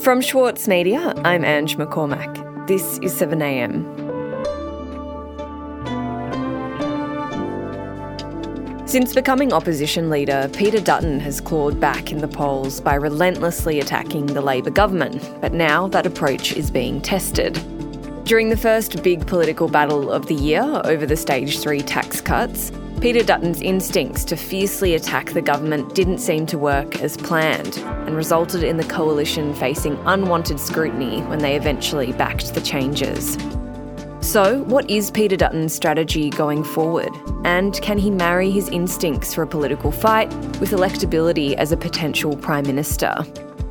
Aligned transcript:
From 0.00 0.20
Schwartz 0.20 0.68
Media, 0.68 1.12
I'm 1.24 1.44
Ange 1.44 1.76
McCormack. 1.76 2.68
This 2.68 2.98
is 2.98 3.12
7am. 3.20 3.84
Since 8.88 9.12
becoming 9.12 9.52
opposition 9.52 10.08
leader, 10.08 10.48
Peter 10.54 10.80
Dutton 10.80 11.18
has 11.18 11.40
clawed 11.40 11.80
back 11.80 12.12
in 12.12 12.18
the 12.18 12.28
polls 12.28 12.80
by 12.80 12.94
relentlessly 12.94 13.80
attacking 13.80 14.26
the 14.26 14.40
Labor 14.40 14.70
government, 14.70 15.28
but 15.40 15.52
now 15.52 15.88
that 15.88 16.06
approach 16.06 16.52
is 16.52 16.70
being 16.70 17.00
tested. 17.00 17.54
During 18.24 18.50
the 18.50 18.56
first 18.56 19.02
big 19.02 19.26
political 19.26 19.66
battle 19.68 20.12
of 20.12 20.26
the 20.26 20.34
year 20.34 20.80
over 20.84 21.06
the 21.06 21.16
stage 21.16 21.58
3 21.58 21.80
tax 21.80 22.20
cuts, 22.20 22.70
Peter 23.00 23.22
Dutton's 23.22 23.60
instincts 23.60 24.24
to 24.24 24.36
fiercely 24.36 24.96
attack 24.96 25.30
the 25.30 25.40
government 25.40 25.94
didn't 25.94 26.18
seem 26.18 26.46
to 26.46 26.58
work 26.58 27.00
as 27.00 27.16
planned 27.16 27.78
and 27.78 28.16
resulted 28.16 28.64
in 28.64 28.76
the 28.76 28.84
coalition 28.84 29.54
facing 29.54 29.96
unwanted 30.06 30.58
scrutiny 30.58 31.20
when 31.22 31.38
they 31.38 31.54
eventually 31.54 32.10
backed 32.12 32.54
the 32.54 32.60
changes. 32.60 33.38
So, 34.20 34.64
what 34.64 34.90
is 34.90 35.12
Peter 35.12 35.36
Dutton's 35.36 35.72
strategy 35.72 36.28
going 36.28 36.64
forward? 36.64 37.10
And 37.44 37.80
can 37.82 37.98
he 37.98 38.10
marry 38.10 38.50
his 38.50 38.68
instincts 38.68 39.32
for 39.32 39.42
a 39.42 39.46
political 39.46 39.92
fight 39.92 40.28
with 40.58 40.72
electability 40.72 41.54
as 41.54 41.70
a 41.70 41.76
potential 41.76 42.36
Prime 42.36 42.66
Minister? 42.66 43.14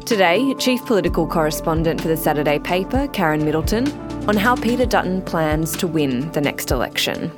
Today, 0.05 0.53
Chief 0.53 0.83
Political 0.85 1.27
Correspondent 1.27 1.99
for 1.99 2.07
the 2.07 2.15
Saturday 2.15 2.59
paper, 2.59 3.09
Karen 3.09 3.43
Middleton, 3.43 3.91
on 4.29 4.37
how 4.37 4.55
Peter 4.55 4.85
Dutton 4.85 5.21
plans 5.21 5.75
to 5.77 5.85
win 5.85 6.31
the 6.31 6.39
next 6.39 6.71
election. 6.71 7.29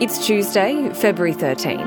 It's 0.00 0.24
Tuesday, 0.24 0.88
February 0.94 1.32
13. 1.32 1.78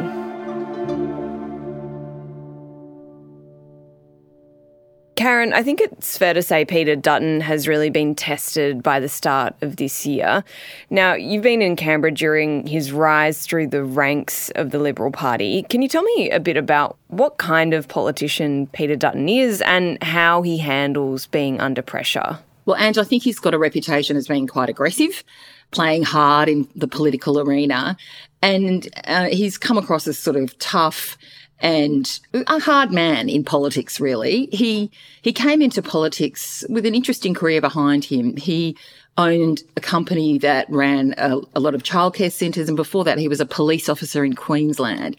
Karen, 5.16 5.54
I 5.54 5.64
think 5.64 5.80
it's 5.80 6.18
fair 6.18 6.34
to 6.34 6.44
say 6.44 6.66
Peter 6.66 6.98
Dutton 6.98 7.40
has 7.40 7.70
really 7.70 7.90
been 7.90 8.14
tested 8.14 8.84
by 8.84 9.00
the 9.00 9.08
start 9.08 9.56
of 9.62 9.78
this 9.78 10.06
year. 10.06 10.44
Now, 10.90 11.14
you've 11.14 11.42
been 11.42 11.62
in 11.62 11.78
Canberra 11.78 12.12
during 12.12 12.68
his 12.68 12.92
rise 12.92 13.46
through 13.46 13.68
the 13.68 13.86
ranks 13.86 14.50
of 14.56 14.72
the 14.72 14.80
Liberal 14.80 15.12
Party. 15.12 15.64
Can 15.70 15.82
you 15.82 15.88
tell 15.88 16.04
me 16.04 16.30
a 16.32 16.42
bit 16.42 16.58
about 16.58 16.98
what 17.08 17.38
kind 17.38 17.74
of 17.74 17.88
politician 17.88 18.68
Peter 18.74 18.98
Dutton 18.98 19.30
is 19.30 19.62
and 19.62 20.04
how 20.04 20.42
he 20.42 20.58
handles 20.58 21.28
being 21.28 21.62
under 21.62 21.82
pressure? 21.82 22.40
Well, 22.66 22.76
Ange, 22.76 22.98
I 22.98 23.06
think 23.06 23.24
he's 23.24 23.40
got 23.40 23.54
a 23.54 23.58
reputation 23.58 24.18
as 24.18 24.28
being 24.28 24.48
quite 24.48 24.70
aggressive 24.70 25.24
playing 25.72 26.04
hard 26.04 26.50
in 26.50 26.68
the 26.76 26.88
political 26.88 27.40
arena. 27.40 27.98
And 28.42 28.88
uh, 29.06 29.26
he's 29.26 29.58
come 29.58 29.78
across 29.78 30.08
as 30.08 30.18
sort 30.18 30.36
of 30.36 30.58
tough 30.60 31.18
and 31.62 32.20
a 32.34 32.60
hard 32.60 32.92
man 32.92 33.30
in 33.30 33.44
politics, 33.44 34.00
really. 34.00 34.48
He, 34.52 34.90
he 35.22 35.32
came 35.32 35.62
into 35.62 35.82
politics 35.84 36.64
with 36.70 36.88
an 36.88 36.96
interesting 36.96 37.36
career 37.36 37.62
behind 37.62 38.04
him. 38.04 38.36
He 38.36 38.76
owned 39.18 39.62
a 39.78 39.82
company 39.82 40.40
that 40.40 40.66
ran 40.70 41.14
a, 41.20 41.38
a 41.54 41.60
lot 41.60 41.76
of 41.76 41.84
childcare 41.84 42.32
centres. 42.32 42.68
And 42.68 42.76
before 42.76 43.04
that, 43.04 43.20
he 43.20 43.28
was 43.28 43.40
a 43.40 43.46
police 43.46 43.90
officer 43.90 44.26
in 44.26 44.34
Queensland. 44.34 45.18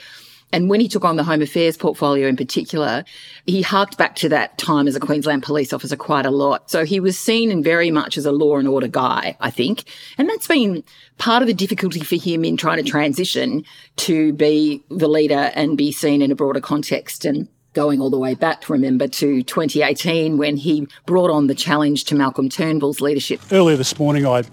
And 0.53 0.69
when 0.69 0.81
he 0.81 0.89
took 0.89 1.05
on 1.05 1.17
the 1.17 1.25
Home 1.25 1.43
Affairs 1.43 1.77
portfolio 1.77 2.29
in 2.29 2.37
particular, 2.37 3.05
he 3.47 3.63
harked 3.63 3.97
back 3.97 4.15
to 4.17 4.29
that 4.29 4.59
time 4.59 4.87
as 4.87 4.95
a 4.95 5.01
Queensland 5.01 5.43
police 5.43 5.73
officer 5.73 5.97
quite 5.97 6.27
a 6.27 6.31
lot. 6.31 6.71
So 6.71 6.85
he 6.85 7.01
was 7.01 7.19
seen 7.19 7.63
very 7.63 7.91
much 7.91 8.19
as 8.19 8.27
a 8.27 8.33
law 8.33 8.59
and 8.59 8.69
order 8.69 8.89
guy, 8.89 9.37
I 9.41 9.51
think. 9.51 9.85
And 10.19 10.29
that's 10.29 10.47
been 10.47 10.85
part 11.19 11.43
of 11.43 11.49
the 11.49 11.55
difficulty 11.55 12.01
for 12.01 12.17
him 12.17 12.45
in 12.45 12.57
trying 12.57 12.83
to 12.83 12.89
transition 12.89 13.65
to 13.97 14.33
be 14.35 14.85
the 14.91 15.09
leader 15.09 15.51
and 15.55 15.77
be 15.77 15.91
seen 15.91 16.23
in 16.23 16.31
a 16.31 16.35
broader 16.35 16.61
context. 16.61 17.25
And 17.25 17.49
going 17.73 18.01
all 18.01 18.11
the 18.11 18.19
way 18.19 18.35
back, 18.35 18.69
remember, 18.69 19.09
to 19.09 19.43
2018 19.43 20.37
when 20.37 20.57
he 20.57 20.87
brought 21.07 21.31
on 21.31 21.47
the 21.47 21.55
challenge 21.55 22.05
to 22.05 22.15
Malcolm 22.15 22.49
Turnbull's 22.49 23.01
leadership. 23.01 23.41
Earlier 23.51 23.77
this 23.77 23.99
morning, 23.99 24.27
I 24.27 24.45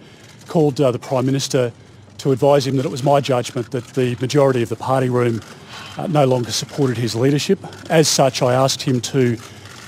called 0.48 0.80
uh, 0.80 0.92
the 0.92 1.00
Prime 1.00 1.26
Minister 1.26 1.72
to 2.20 2.31
advise 2.31 2.68
him 2.68 2.78
that 2.78 2.86
it 2.86 2.92
was 2.92 3.04
my 3.04 3.22
judgment 3.22 3.72
that 3.72 3.86
the 3.90 4.16
majority 4.20 4.62
of 4.62 4.70
the 4.70 4.76
party 4.76 5.10
room 5.10 5.42
uh, 5.98 6.08
no 6.08 6.26
longer 6.26 6.52
supported 6.52 6.98
his 6.98 7.16
leadership. 7.16 7.60
As 7.90 8.08
such, 8.08 8.42
I 8.42 8.54
asked 8.54 8.82
him 8.82 9.02
to 9.02 9.38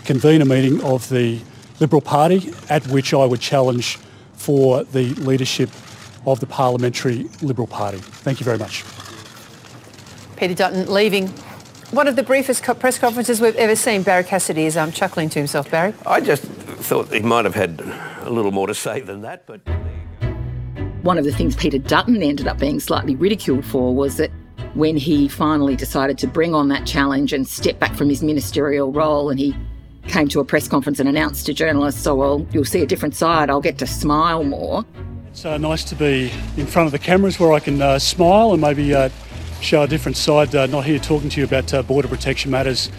convene 0.05 0.41
a 0.41 0.45
meeting 0.45 0.81
of 0.83 1.07
the 1.09 1.39
Liberal 1.79 2.01
Party 2.01 2.53
at 2.69 2.85
which 2.87 3.13
I 3.13 3.25
would 3.25 3.41
challenge 3.41 3.97
for 4.33 4.83
the 4.83 5.13
leadership 5.15 5.69
of 6.25 6.39
the 6.39 6.45
Parliamentary 6.45 7.27
Liberal 7.41 7.67
Party. 7.67 7.97
Thank 7.97 8.39
you 8.39 8.43
very 8.43 8.57
much. 8.57 8.83
Peter 10.37 10.53
Dutton 10.53 10.91
leaving 10.91 11.27
one 11.91 12.07
of 12.07 12.15
the 12.15 12.23
briefest 12.23 12.63
press 12.63 12.97
conferences 12.97 13.41
we've 13.41 13.55
ever 13.55 13.75
seen. 13.75 14.01
Barrie 14.01 14.23
Cassidy 14.23 14.65
is 14.65 14.77
um, 14.77 14.91
chuckling 14.91 15.29
to 15.29 15.39
himself. 15.39 15.69
Barrie? 15.69 15.93
I 16.05 16.21
just 16.21 16.43
thought 16.43 17.11
he 17.11 17.19
might 17.19 17.45
have 17.45 17.55
had 17.55 17.81
a 18.21 18.29
little 18.29 18.51
more 18.51 18.67
to 18.67 18.73
say 18.73 19.01
than 19.01 19.21
that, 19.21 19.45
but. 19.45 19.61
One 21.03 21.17
of 21.17 21.25
the 21.25 21.31
things 21.31 21.55
Peter 21.55 21.79
Dutton 21.79 22.21
ended 22.21 22.47
up 22.47 22.59
being 22.59 22.79
slightly 22.79 23.15
ridiculed 23.15 23.65
for 23.65 23.93
was 23.93 24.17
that 24.17 24.31
when 24.73 24.95
he 24.97 25.27
finally 25.27 25.75
decided 25.75 26.17
to 26.19 26.27
bring 26.27 26.55
on 26.55 26.69
that 26.69 26.85
challenge 26.85 27.33
and 27.33 27.47
step 27.47 27.79
back 27.79 27.93
from 27.95 28.09
his 28.09 28.23
ministerial 28.23 28.91
role 28.91 29.29
and 29.29 29.39
he 29.39 29.55
came 30.07 30.27
to 30.29 30.39
a 30.39 30.45
press 30.45 30.67
conference 30.67 30.99
and 30.99 31.07
announced 31.07 31.45
to 31.45 31.53
journalists, 31.53 32.05
oh, 32.07 32.15
well, 32.15 32.47
you'll 32.51 32.65
see 32.65 32.81
a 32.81 32.87
different 32.87 33.15
side, 33.15 33.49
I'll 33.49 33.61
get 33.61 33.77
to 33.79 33.87
smile 33.87 34.43
more. 34.43 34.85
It's 35.29 35.45
uh, 35.45 35.57
nice 35.57 35.83
to 35.85 35.95
be 35.95 36.31
in 36.57 36.65
front 36.65 36.87
of 36.87 36.91
the 36.91 36.99
cameras 36.99 37.39
where 37.39 37.53
I 37.53 37.59
can 37.59 37.81
uh, 37.81 37.99
smile 37.99 38.51
and 38.53 38.61
maybe 38.61 38.93
uh, 38.93 39.09
show 39.61 39.83
a 39.83 39.87
different 39.87 40.17
side, 40.17 40.53
uh, 40.55 40.65
not 40.67 40.85
here 40.85 40.99
talking 40.99 41.29
to 41.29 41.39
you 41.39 41.45
about 41.45 41.73
uh, 41.73 41.83
border 41.83 42.07
protection 42.07 42.51
matters. 42.51 42.89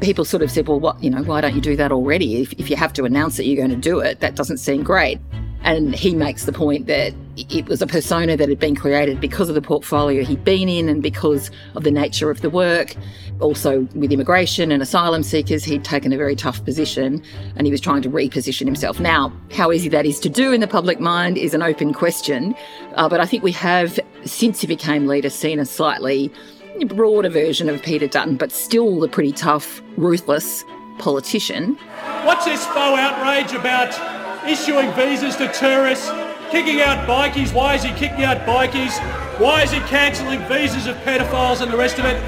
People 0.00 0.24
sort 0.24 0.42
of 0.42 0.50
said, 0.50 0.68
well, 0.68 0.80
what, 0.80 1.02
you 1.02 1.10
know, 1.10 1.22
why 1.22 1.40
don't 1.40 1.54
you 1.54 1.60
do 1.60 1.76
that 1.76 1.92
already? 1.92 2.40
If, 2.40 2.52
if 2.54 2.70
you 2.70 2.76
have 2.76 2.92
to 2.94 3.04
announce 3.04 3.36
that 3.36 3.44
you're 3.44 3.56
going 3.56 3.70
to 3.70 3.76
do 3.76 4.00
it, 4.00 4.20
that 4.20 4.34
doesn't 4.34 4.58
seem 4.58 4.82
great. 4.82 5.18
And 5.62 5.94
he 5.94 6.14
makes 6.14 6.46
the 6.46 6.52
point 6.52 6.86
that 6.86 7.12
it 7.36 7.66
was 7.66 7.82
a 7.82 7.86
persona 7.86 8.36
that 8.36 8.48
had 8.48 8.58
been 8.58 8.74
created 8.74 9.20
because 9.20 9.48
of 9.48 9.54
the 9.54 9.62
portfolio 9.62 10.24
he'd 10.24 10.44
been 10.44 10.68
in 10.68 10.88
and 10.88 11.02
because 11.02 11.50
of 11.74 11.84
the 11.84 11.90
nature 11.90 12.30
of 12.30 12.40
the 12.40 12.50
work. 12.50 12.96
Also, 13.40 13.80
with 13.94 14.12
immigration 14.12 14.72
and 14.72 14.82
asylum 14.82 15.22
seekers, 15.22 15.64
he'd 15.64 15.84
taken 15.84 16.12
a 16.12 16.16
very 16.16 16.34
tough 16.34 16.64
position 16.64 17.22
and 17.56 17.66
he 17.66 17.70
was 17.70 17.80
trying 17.80 18.02
to 18.02 18.10
reposition 18.10 18.66
himself. 18.66 19.00
Now, 19.00 19.32
how 19.52 19.70
easy 19.72 19.88
that 19.90 20.06
is 20.06 20.18
to 20.20 20.28
do 20.28 20.52
in 20.52 20.60
the 20.60 20.68
public 20.68 21.00
mind 21.00 21.38
is 21.38 21.54
an 21.54 21.62
open 21.62 21.92
question. 21.92 22.54
Uh, 22.94 23.08
but 23.08 23.20
I 23.20 23.26
think 23.26 23.42
we 23.42 23.52
have, 23.52 23.98
since 24.24 24.60
he 24.60 24.66
became 24.66 25.06
leader, 25.06 25.30
seen 25.30 25.58
a 25.58 25.66
slightly 25.66 26.32
broader 26.86 27.28
version 27.28 27.68
of 27.68 27.82
Peter 27.82 28.06
Dutton, 28.06 28.36
but 28.36 28.50
still 28.50 29.02
a 29.04 29.08
pretty 29.08 29.32
tough, 29.32 29.82
ruthless 29.96 30.64
politician. 30.98 31.76
What's 32.24 32.44
this 32.44 32.64
faux 32.66 32.98
outrage 32.98 33.52
about 33.52 34.19
issuing 34.46 34.92
visas 34.94 35.36
to 35.36 35.52
tourists, 35.52 36.08
kicking 36.50 36.80
out 36.80 37.06
bikies. 37.06 37.52
Why 37.52 37.74
is 37.74 37.82
he 37.82 37.90
kicking 37.92 38.24
out 38.24 38.38
bikies? 38.46 38.98
Why 39.38 39.62
is 39.62 39.70
he 39.70 39.80
cancelling 39.80 40.40
visas 40.48 40.86
of 40.86 40.96
pedophiles 40.98 41.60
and 41.60 41.72
the 41.72 41.76
rest 41.76 41.98
of 41.98 42.04
it? 42.04 42.20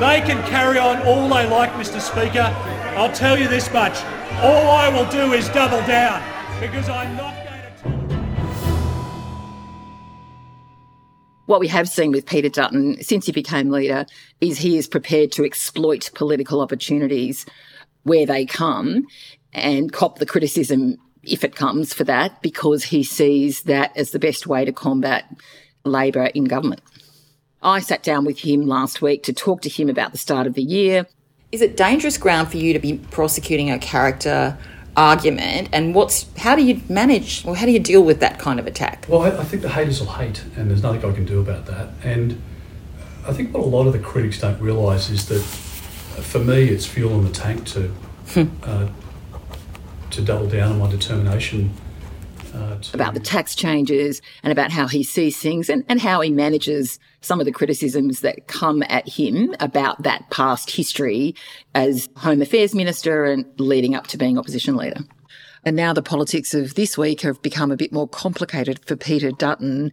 They 0.00 0.20
can 0.22 0.42
carry 0.48 0.78
on 0.78 1.02
all 1.02 1.28
they 1.28 1.46
like, 1.48 1.70
Mr. 1.72 2.00
Speaker. 2.00 2.54
I'll 2.96 3.12
tell 3.12 3.38
you 3.38 3.48
this 3.48 3.72
much. 3.72 4.02
All 4.42 4.70
I 4.70 4.88
will 4.88 5.08
do 5.10 5.32
is 5.34 5.48
double 5.50 5.86
down 5.86 6.22
because 6.58 6.88
I'm 6.88 7.16
not 7.16 7.34
going 7.34 7.46
to. 7.82 8.16
What 11.46 11.60
we 11.60 11.68
have 11.68 11.88
seen 11.88 12.12
with 12.12 12.26
Peter 12.26 12.48
Dutton 12.48 13.02
since 13.02 13.26
he 13.26 13.32
became 13.32 13.70
leader 13.70 14.06
is 14.40 14.58
he 14.58 14.78
is 14.78 14.88
prepared 14.88 15.32
to 15.32 15.44
exploit 15.44 16.10
political 16.14 16.60
opportunities 16.60 17.44
where 18.04 18.24
they 18.24 18.46
come 18.46 19.06
and 19.52 19.92
cop 19.92 20.18
the 20.18 20.26
criticism 20.26 20.96
if 21.22 21.44
it 21.44 21.54
comes 21.54 21.92
for 21.92 22.04
that, 22.04 22.40
because 22.42 22.84
he 22.84 23.02
sees 23.02 23.62
that 23.62 23.96
as 23.96 24.10
the 24.10 24.18
best 24.18 24.46
way 24.46 24.64
to 24.64 24.72
combat 24.72 25.24
Labor 25.84 26.26
in 26.26 26.44
government. 26.44 26.80
I 27.62 27.80
sat 27.80 28.02
down 28.02 28.24
with 28.24 28.38
him 28.38 28.66
last 28.66 29.02
week 29.02 29.22
to 29.24 29.32
talk 29.32 29.62
to 29.62 29.68
him 29.68 29.88
about 29.88 30.12
the 30.12 30.18
start 30.18 30.46
of 30.46 30.54
the 30.54 30.62
year. 30.62 31.06
Is 31.52 31.60
it 31.60 31.76
dangerous 31.76 32.16
ground 32.16 32.50
for 32.50 32.56
you 32.56 32.72
to 32.72 32.78
be 32.78 32.98
prosecuting 33.10 33.70
a 33.70 33.78
character 33.78 34.56
argument? 34.96 35.68
And 35.72 35.94
what's 35.94 36.26
how 36.38 36.56
do 36.56 36.62
you 36.62 36.80
manage 36.88 37.44
or 37.46 37.56
how 37.56 37.66
do 37.66 37.72
you 37.72 37.78
deal 37.78 38.02
with 38.02 38.20
that 38.20 38.38
kind 38.38 38.58
of 38.58 38.66
attack? 38.66 39.06
Well, 39.08 39.22
I, 39.22 39.40
I 39.40 39.44
think 39.44 39.62
the 39.62 39.68
haters 39.68 40.00
will 40.00 40.12
hate, 40.12 40.42
and 40.56 40.70
there's 40.70 40.82
nothing 40.82 41.04
I 41.04 41.12
can 41.12 41.26
do 41.26 41.40
about 41.40 41.66
that. 41.66 41.90
And 42.02 42.40
I 43.26 43.32
think 43.32 43.52
what 43.52 43.62
a 43.62 43.66
lot 43.66 43.86
of 43.86 43.92
the 43.92 43.98
critics 43.98 44.40
don't 44.40 44.60
realise 44.60 45.10
is 45.10 45.26
that 45.28 45.40
for 45.40 46.38
me, 46.38 46.68
it's 46.68 46.86
fuel 46.86 47.18
in 47.18 47.24
the 47.24 47.30
tank 47.30 47.66
to 47.66 47.88
hmm. 48.28 48.44
uh, 48.62 48.88
to 50.10 50.22
double 50.22 50.48
down 50.48 50.72
on 50.72 50.78
my 50.78 50.90
determination. 50.90 51.72
Uh, 52.54 52.76
about 52.94 53.14
the 53.14 53.20
tax 53.20 53.54
changes 53.54 54.20
and 54.42 54.50
about 54.50 54.72
how 54.72 54.88
he 54.88 55.04
sees 55.04 55.38
things 55.38 55.68
and, 55.68 55.84
and 55.88 56.00
how 56.00 56.20
he 56.20 56.30
manages 56.30 56.98
some 57.20 57.38
of 57.38 57.46
the 57.46 57.52
criticisms 57.52 58.22
that 58.22 58.48
come 58.48 58.82
at 58.88 59.08
him 59.08 59.54
about 59.60 60.02
that 60.02 60.28
past 60.30 60.68
history 60.72 61.32
as 61.76 62.08
Home 62.16 62.42
Affairs 62.42 62.74
Minister 62.74 63.24
and 63.24 63.44
leading 63.58 63.94
up 63.94 64.08
to 64.08 64.18
being 64.18 64.36
opposition 64.36 64.76
leader. 64.76 65.00
And 65.64 65.76
now 65.76 65.92
the 65.92 66.02
politics 66.02 66.54
of 66.54 66.74
this 66.74 66.96
week 66.96 67.20
have 67.20 67.40
become 67.42 67.70
a 67.70 67.76
bit 67.76 67.92
more 67.92 68.08
complicated 68.08 68.80
for 68.84 68.96
Peter 68.96 69.30
Dutton 69.30 69.92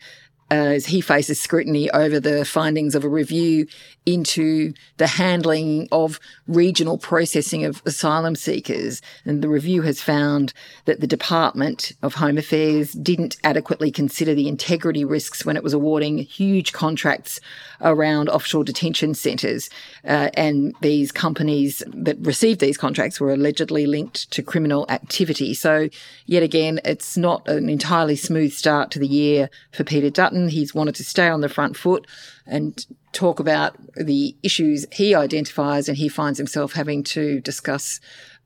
as 0.49 0.85
he 0.85 1.01
faces 1.01 1.39
scrutiny 1.39 1.89
over 1.91 2.19
the 2.19 2.45
findings 2.45 2.95
of 2.95 3.03
a 3.03 3.09
review 3.09 3.67
into 4.05 4.73
the 4.95 5.07
handling 5.07 5.89
of 5.91 6.17
regional 6.47 6.97
processing 6.97 7.65
of 7.65 7.81
asylum 7.85 8.35
seekers. 8.35 9.01
And 9.25 9.43
the 9.43 9.49
review 9.49 9.81
has 9.81 10.01
found 10.01 10.53
that 10.85 11.01
the 11.01 11.07
Department 11.07 11.91
of 12.01 12.15
Home 12.15 12.37
Affairs 12.37 12.93
didn't 12.93 13.35
adequately 13.43 13.91
consider 13.91 14.33
the 14.33 14.47
integrity 14.47 15.03
risks 15.03 15.45
when 15.45 15.57
it 15.57 15.63
was 15.63 15.73
awarding 15.73 16.19
huge 16.19 16.71
contracts 16.71 17.41
around 17.81 18.29
offshore 18.29 18.63
detention 18.63 19.13
centres. 19.13 19.69
Uh, 20.05 20.29
and 20.35 20.73
these 20.81 21.11
companies 21.11 21.83
that 21.87 22.17
received 22.19 22.61
these 22.61 22.77
contracts 22.77 23.19
were 23.19 23.33
allegedly 23.33 23.85
linked 23.85 24.31
to 24.31 24.41
criminal 24.41 24.85
activity. 24.87 25.53
So, 25.53 25.89
yet 26.25 26.43
again, 26.43 26.79
it's 26.85 27.17
not 27.17 27.45
an 27.49 27.67
entirely 27.67 28.15
smooth 28.15 28.53
start 28.53 28.89
to 28.91 28.99
the 28.99 29.07
year 29.07 29.49
for 29.73 29.83
Peter 29.83 30.09
Dutton. 30.09 30.36
He's 30.47 30.75
wanted 30.75 30.95
to 30.95 31.03
stay 31.03 31.27
on 31.27 31.41
the 31.41 31.49
front 31.49 31.75
foot 31.75 32.05
and 32.45 32.85
talk 33.11 33.39
about 33.39 33.75
the 33.95 34.35
issues 34.43 34.85
he 34.91 35.15
identifies, 35.15 35.89
and 35.89 35.97
he 35.97 36.07
finds 36.07 36.37
himself 36.37 36.73
having 36.73 37.03
to 37.03 37.41
discuss 37.41 37.99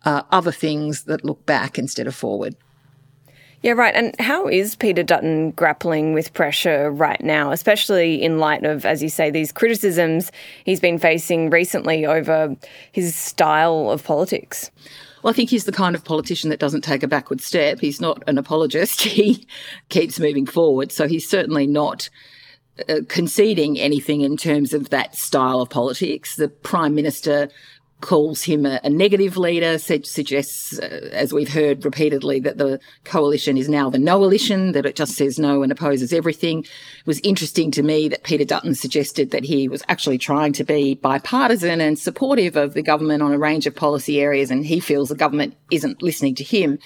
uh, 0.05 0.23
other 0.31 0.51
things 0.51 1.03
that 1.03 1.25
look 1.25 1.45
back 1.45 1.77
instead 1.77 2.07
of 2.07 2.15
forward. 2.15 2.55
Yeah, 3.61 3.73
right. 3.73 3.93
And 3.93 4.19
how 4.19 4.47
is 4.47 4.75
Peter 4.75 5.03
Dutton 5.03 5.51
grappling 5.51 6.13
with 6.13 6.33
pressure 6.33 6.89
right 6.89 7.21
now, 7.21 7.51
especially 7.51 8.21
in 8.21 8.39
light 8.39 8.65
of, 8.65 8.85
as 8.85 9.03
you 9.03 9.09
say, 9.09 9.29
these 9.29 9.51
criticisms 9.51 10.31
he's 10.65 10.79
been 10.79 10.97
facing 10.97 11.51
recently 11.51 12.05
over 12.05 12.55
his 12.91 13.15
style 13.15 13.91
of 13.91 14.03
politics? 14.03 14.71
Well, 15.21 15.31
I 15.31 15.35
think 15.35 15.49
he's 15.49 15.65
the 15.65 15.71
kind 15.71 15.95
of 15.95 16.03
politician 16.03 16.49
that 16.49 16.59
doesn't 16.59 16.83
take 16.83 17.03
a 17.03 17.07
backward 17.07 17.41
step. 17.41 17.79
He's 17.79 18.01
not 18.01 18.23
an 18.27 18.37
apologist. 18.37 19.01
He 19.11 19.45
keeps 19.89 20.19
moving 20.19 20.45
forward. 20.45 20.91
So 20.91 21.07
he's 21.07 21.29
certainly 21.29 21.67
not 21.67 22.09
uh, 22.87 23.01
conceding 23.07 23.79
anything 23.79 24.21
in 24.21 24.37
terms 24.37 24.73
of 24.73 24.89
that 24.89 25.15
style 25.15 25.61
of 25.61 25.69
politics. 25.69 26.37
The 26.37 26.47
Prime 26.47 26.95
Minister 26.95 27.49
calls 28.01 28.43
him 28.43 28.65
a, 28.65 28.79
a 28.83 28.89
negative 28.89 29.37
leader, 29.37 29.77
suggests, 29.77 30.77
uh, 30.79 31.09
as 31.13 31.31
we've 31.31 31.53
heard 31.53 31.85
repeatedly, 31.85 32.39
that 32.41 32.57
the 32.57 32.79
coalition 33.03 33.57
is 33.57 33.69
now 33.69 33.89
the 33.89 33.99
no-alition, 33.99 34.73
that 34.73 34.85
it 34.85 34.95
just 34.95 35.15
says 35.15 35.39
no 35.39 35.63
and 35.63 35.71
opposes 35.71 36.11
everything. 36.11 36.63
It 36.63 37.05
was 37.05 37.19
interesting 37.21 37.71
to 37.71 37.83
me 37.83 38.09
that 38.09 38.23
Peter 38.23 38.43
Dutton 38.43 38.75
suggested 38.75 39.31
that 39.31 39.45
he 39.45 39.67
was 39.67 39.83
actually 39.87 40.17
trying 40.17 40.53
to 40.53 40.63
be 40.63 40.95
bipartisan 40.95 41.79
and 41.79 41.97
supportive 41.97 42.55
of 42.55 42.73
the 42.73 42.81
government 42.81 43.23
on 43.23 43.33
a 43.33 43.39
range 43.39 43.67
of 43.67 43.75
policy 43.75 44.19
areas, 44.19 44.51
and 44.51 44.65
he 44.65 44.79
feels 44.79 45.09
the 45.09 45.15
government 45.15 45.55
isn't 45.69 46.01
listening 46.01 46.35
to 46.35 46.43
him. 46.43 46.79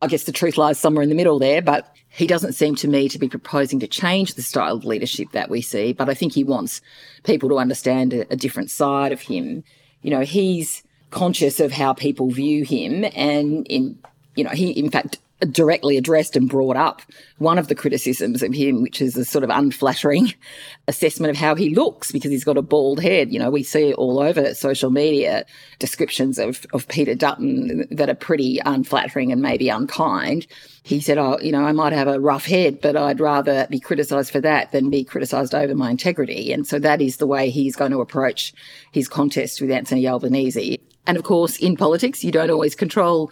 I 0.00 0.06
guess 0.06 0.24
the 0.24 0.32
truth 0.32 0.56
lies 0.56 0.78
somewhere 0.78 1.02
in 1.02 1.08
the 1.08 1.14
middle 1.14 1.38
there, 1.38 1.62
but 1.62 1.94
he 2.08 2.26
doesn't 2.26 2.52
seem 2.52 2.76
to 2.76 2.88
me 2.88 3.08
to 3.08 3.18
be 3.18 3.28
proposing 3.28 3.80
to 3.80 3.88
change 3.88 4.34
the 4.34 4.42
style 4.42 4.76
of 4.76 4.84
leadership 4.84 5.32
that 5.32 5.50
we 5.50 5.60
see, 5.60 5.92
but 5.92 6.08
I 6.08 6.14
think 6.14 6.32
he 6.32 6.44
wants 6.44 6.80
people 7.24 7.48
to 7.48 7.58
understand 7.58 8.12
a, 8.12 8.32
a 8.32 8.36
different 8.36 8.70
side 8.70 9.12
of 9.12 9.20
him 9.20 9.64
you 10.04 10.10
know, 10.10 10.20
he's 10.20 10.82
conscious 11.10 11.58
of 11.60 11.72
how 11.72 11.94
people 11.94 12.30
view 12.30 12.62
him 12.62 13.04
and 13.16 13.66
in, 13.68 13.98
you 14.36 14.44
know, 14.44 14.50
he 14.50 14.70
in 14.70 14.90
fact 14.90 15.18
directly 15.52 15.96
addressed 15.96 16.36
and 16.36 16.48
brought 16.48 16.76
up 16.76 17.02
one 17.38 17.58
of 17.58 17.68
the 17.68 17.74
criticisms 17.74 18.42
of 18.42 18.52
him, 18.52 18.82
which 18.82 19.00
is 19.00 19.16
a 19.16 19.24
sort 19.24 19.44
of 19.44 19.50
unflattering 19.50 20.32
assessment 20.88 21.30
of 21.30 21.36
how 21.36 21.54
he 21.54 21.74
looks 21.74 22.12
because 22.12 22.30
he's 22.30 22.44
got 22.44 22.56
a 22.56 22.62
bald 22.62 23.00
head. 23.00 23.32
You 23.32 23.38
know, 23.38 23.50
we 23.50 23.62
see 23.62 23.92
all 23.94 24.18
over 24.20 24.54
social 24.54 24.90
media 24.90 25.44
descriptions 25.78 26.38
of, 26.38 26.66
of 26.72 26.86
Peter 26.88 27.14
Dutton 27.14 27.86
that 27.90 28.08
are 28.08 28.14
pretty 28.14 28.60
unflattering 28.64 29.32
and 29.32 29.42
maybe 29.42 29.68
unkind. 29.68 30.46
He 30.82 31.00
said, 31.00 31.18
Oh, 31.18 31.38
you 31.40 31.52
know, 31.52 31.64
I 31.64 31.72
might 31.72 31.92
have 31.92 32.08
a 32.08 32.20
rough 32.20 32.44
head, 32.44 32.80
but 32.80 32.96
I'd 32.96 33.20
rather 33.20 33.66
be 33.70 33.80
criticised 33.80 34.30
for 34.30 34.40
that 34.40 34.72
than 34.72 34.90
be 34.90 35.04
criticised 35.04 35.54
over 35.54 35.74
my 35.74 35.90
integrity. 35.90 36.52
And 36.52 36.66
so 36.66 36.78
that 36.78 37.00
is 37.00 37.16
the 37.16 37.26
way 37.26 37.50
he's 37.50 37.76
going 37.76 37.90
to 37.92 38.00
approach 38.00 38.52
his 38.92 39.08
contest 39.08 39.60
with 39.60 39.70
Anthony 39.70 40.06
Albanese. 40.06 40.80
And 41.06 41.16
of 41.16 41.24
course, 41.24 41.58
in 41.58 41.76
politics, 41.76 42.24
you 42.24 42.32
don't 42.32 42.50
always 42.50 42.74
control 42.74 43.30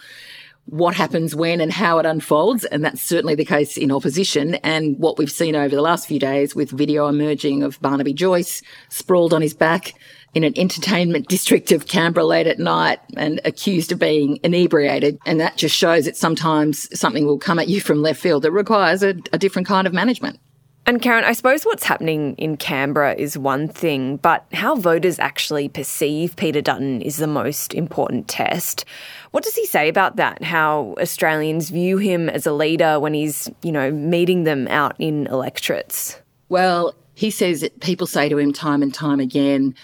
what 0.66 0.94
happens 0.94 1.34
when 1.34 1.60
and 1.60 1.72
how 1.72 1.98
it 1.98 2.06
unfolds. 2.06 2.64
And 2.64 2.84
that's 2.84 3.02
certainly 3.02 3.34
the 3.34 3.44
case 3.44 3.76
in 3.76 3.90
opposition. 3.90 4.54
And 4.56 4.98
what 4.98 5.18
we've 5.18 5.30
seen 5.30 5.56
over 5.56 5.74
the 5.74 5.82
last 5.82 6.06
few 6.06 6.18
days 6.18 6.54
with 6.54 6.70
video 6.70 7.08
emerging 7.08 7.62
of 7.62 7.80
Barnaby 7.80 8.14
Joyce 8.14 8.62
sprawled 8.88 9.34
on 9.34 9.42
his 9.42 9.54
back 9.54 9.94
in 10.34 10.44
an 10.44 10.58
entertainment 10.58 11.28
district 11.28 11.72
of 11.72 11.86
Canberra 11.86 12.24
late 12.24 12.46
at 12.46 12.58
night 12.58 13.00
and 13.16 13.40
accused 13.44 13.92
of 13.92 13.98
being 13.98 14.38
inebriated. 14.42 15.18
And 15.26 15.40
that 15.40 15.56
just 15.56 15.76
shows 15.76 16.06
that 16.06 16.16
sometimes 16.16 16.88
something 16.98 17.26
will 17.26 17.38
come 17.38 17.58
at 17.58 17.68
you 17.68 17.80
from 17.80 18.00
left 18.00 18.20
field 18.20 18.42
that 18.44 18.52
requires 18.52 19.02
a, 19.02 19.14
a 19.32 19.38
different 19.38 19.68
kind 19.68 19.86
of 19.86 19.92
management. 19.92 20.38
And 20.84 21.00
Karen, 21.00 21.24
I 21.24 21.32
suppose 21.32 21.62
what's 21.62 21.84
happening 21.84 22.34
in 22.38 22.56
Canberra 22.56 23.14
is 23.14 23.38
one 23.38 23.68
thing, 23.68 24.16
but 24.16 24.44
how 24.52 24.74
voters 24.74 25.20
actually 25.20 25.68
perceive 25.68 26.34
Peter 26.34 26.60
Dutton 26.60 27.00
is 27.02 27.18
the 27.18 27.28
most 27.28 27.72
important 27.72 28.26
test. 28.26 28.84
What 29.30 29.44
does 29.44 29.54
he 29.54 29.64
say 29.64 29.88
about 29.88 30.16
that? 30.16 30.42
How 30.42 30.96
Australians 31.00 31.70
view 31.70 31.98
him 31.98 32.28
as 32.28 32.46
a 32.46 32.52
leader 32.52 32.98
when 32.98 33.14
he's, 33.14 33.48
you 33.62 33.70
know, 33.70 33.92
meeting 33.92 34.42
them 34.42 34.66
out 34.68 34.96
in 34.98 35.28
electorates? 35.28 36.20
Well, 36.48 36.94
he 37.14 37.30
says 37.30 37.60
that 37.60 37.78
people 37.80 38.08
say 38.08 38.28
to 38.28 38.38
him 38.38 38.52
time 38.52 38.82
and 38.82 38.92
time 38.92 39.20
again, 39.20 39.76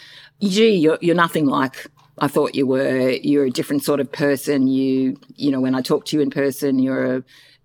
gee, 0.42 0.74
you're, 0.74 0.98
you're 1.00 1.14
nothing 1.14 1.46
like 1.46 1.86
I 2.18 2.26
thought 2.26 2.56
you 2.56 2.66
were. 2.66 3.10
You're 3.10 3.44
a 3.44 3.50
different 3.50 3.84
sort 3.84 4.00
of 4.00 4.10
person. 4.10 4.66
You, 4.66 5.16
you 5.36 5.52
know, 5.52 5.60
when 5.60 5.76
I 5.76 5.80
talk 5.80 6.06
to 6.06 6.16
you 6.16 6.22
in 6.22 6.30
person, 6.30 6.80
you're 6.80 7.18
a 7.18 7.24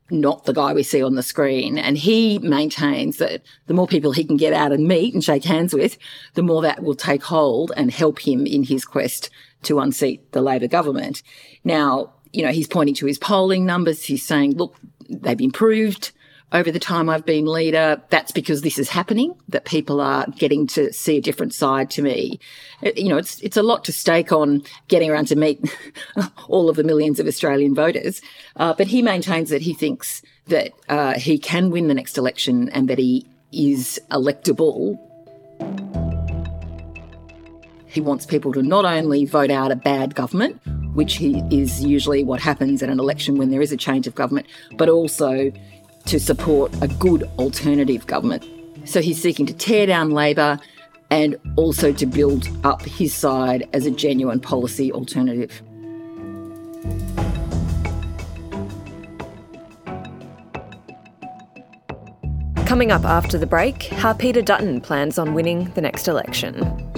not 0.09 0.45
the 0.45 0.53
guy 0.53 0.73
we 0.73 0.83
see 0.83 1.01
on 1.01 1.15
the 1.15 1.23
screen. 1.23 1.77
And 1.77 1.97
he 1.97 2.39
maintains 2.39 3.17
that 3.17 3.41
the 3.67 3.73
more 3.73 3.87
people 3.87 4.11
he 4.11 4.23
can 4.23 4.37
get 4.37 4.53
out 4.53 4.71
and 4.71 4.87
meet 4.87 5.13
and 5.13 5.23
shake 5.23 5.45
hands 5.45 5.73
with, 5.73 5.97
the 6.33 6.43
more 6.43 6.61
that 6.61 6.83
will 6.83 6.95
take 6.95 7.23
hold 7.23 7.71
and 7.75 7.91
help 7.91 8.19
him 8.19 8.45
in 8.45 8.63
his 8.63 8.85
quest 8.85 9.29
to 9.63 9.79
unseat 9.79 10.31
the 10.31 10.41
Labor 10.41 10.67
government. 10.67 11.23
Now, 11.63 12.13
you 12.31 12.43
know, 12.43 12.51
he's 12.51 12.67
pointing 12.67 12.95
to 12.95 13.05
his 13.05 13.17
polling 13.17 13.65
numbers. 13.65 14.03
He's 14.03 14.25
saying, 14.25 14.57
look, 14.57 14.75
they've 15.09 15.39
improved 15.39 16.11
over 16.53 16.71
the 16.71 16.79
time 16.79 17.09
I've 17.09 17.25
been 17.25 17.45
leader. 17.45 18.01
That's 18.09 18.31
because 18.31 18.61
this 18.61 18.77
is 18.77 18.89
happening, 18.89 19.35
that 19.49 19.65
people 19.65 19.99
are 19.99 20.25
getting 20.37 20.67
to 20.67 20.93
see 20.93 21.17
a 21.17 21.21
different 21.21 21.53
side 21.53 21.89
to 21.91 22.01
me. 22.01 22.39
You 22.95 23.09
know, 23.09 23.17
it's, 23.17 23.41
it's 23.41 23.57
a 23.57 23.63
lot 23.63 23.83
to 23.85 23.91
stake 23.91 24.31
on 24.31 24.63
getting 24.87 25.09
around 25.09 25.25
to 25.27 25.35
meet 25.35 25.59
all 26.47 26.69
of 26.69 26.75
the 26.75 26.83
millions 26.83 27.19
of 27.19 27.27
Australian 27.27 27.73
voters. 27.73 28.21
Uh, 28.55 28.73
but 28.73 28.87
he 28.87 29.01
maintains 29.01 29.49
that 29.49 29.61
he 29.61 29.73
thinks 29.73 30.21
that 30.47 30.73
uh, 30.89 31.13
he 31.13 31.39
can 31.39 31.71
win 31.71 31.87
the 31.87 31.93
next 31.93 32.17
election 32.17 32.69
and 32.69 32.87
that 32.87 32.99
he 32.99 33.25
is 33.51 33.99
electable. 34.11 34.99
He 37.87 38.01
wants 38.01 38.25
people 38.25 38.53
to 38.53 38.61
not 38.61 38.85
only 38.85 39.25
vote 39.25 39.51
out 39.51 39.71
a 39.71 39.75
bad 39.75 40.15
government, 40.15 40.59
which 40.93 41.15
he, 41.15 41.43
is 41.51 41.83
usually 41.83 42.23
what 42.23 42.39
happens 42.39 42.83
at 42.83 42.89
an 42.89 42.99
election 42.99 43.37
when 43.37 43.49
there 43.49 43.61
is 43.61 43.71
a 43.71 43.77
change 43.77 44.05
of 44.05 44.13
government, 44.15 44.47
but 44.77 44.89
also 44.89 45.51
to 46.05 46.19
support 46.19 46.73
a 46.81 46.87
good 46.87 47.23
alternative 47.39 48.05
government. 48.07 48.45
So 48.85 49.01
he's 49.01 49.21
seeking 49.21 49.45
to 49.45 49.53
tear 49.53 49.85
down 49.85 50.11
Labor 50.11 50.59
and 51.09 51.37
also 51.55 51.93
to 51.93 52.05
build 52.05 52.49
up 52.63 52.81
his 52.81 53.13
side 53.13 53.67
as 53.73 53.85
a 53.85 53.91
genuine 53.91 54.39
policy 54.39 54.91
alternative. 54.91 55.61
Coming 62.65 62.91
up 62.91 63.05
after 63.05 63.37
the 63.37 63.45
break, 63.45 63.83
how 63.83 64.13
Peter 64.13 64.41
Dutton 64.41 64.81
plans 64.81 65.19
on 65.19 65.35
winning 65.35 65.71
the 65.75 65.81
next 65.81 66.07
election. 66.07 66.91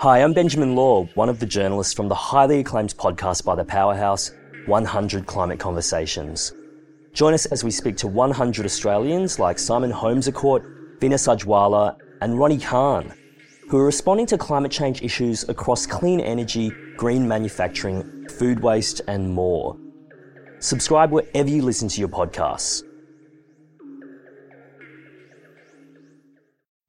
Hi, 0.00 0.22
I'm 0.22 0.32
Benjamin 0.32 0.74
Law, 0.76 1.04
one 1.12 1.28
of 1.28 1.40
the 1.40 1.44
journalists 1.44 1.92
from 1.92 2.08
the 2.08 2.14
highly 2.14 2.60
acclaimed 2.60 2.94
podcast 2.96 3.44
by 3.44 3.54
the 3.54 3.66
Powerhouse, 3.66 4.32
100 4.64 5.26
Climate 5.26 5.58
Conversations. 5.58 6.54
Join 7.12 7.34
us 7.34 7.44
as 7.44 7.62
we 7.62 7.70
speak 7.70 7.98
to 7.98 8.08
100 8.08 8.64
Australians 8.64 9.38
like 9.38 9.58
Simon 9.58 9.90
Holmes-A-Court, 9.90 11.00
Veena 11.00 11.18
Sahajwalla, 11.18 11.98
and 12.22 12.32
Ronni 12.32 12.62
Kahn, 12.62 13.12
who 13.68 13.76
are 13.76 13.84
responding 13.84 14.24
to 14.28 14.38
climate 14.38 14.72
change 14.72 15.02
issues 15.02 15.46
across 15.50 15.84
clean 15.84 16.20
energy, 16.20 16.72
green 16.96 17.28
manufacturing, 17.28 18.26
food 18.30 18.60
waste, 18.60 19.02
and 19.06 19.30
more. 19.30 19.76
Subscribe 20.60 21.10
wherever 21.10 21.50
you 21.50 21.60
listen 21.60 21.88
to 21.88 22.00
your 22.00 22.08
podcasts. 22.08 22.82